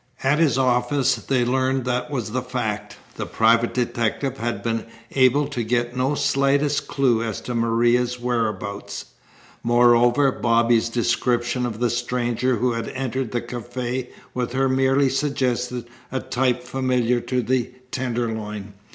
[0.23, 2.97] At his office they learned that was the fact.
[3.17, 9.05] The private detective had been able to get no slightest clue as to Maria's whereabouts.
[9.61, 15.85] Moreover, Bobby's description of the stranger who had entered the cafe with her merely suggested
[16.11, 18.73] a type familiar to the Tenderloin.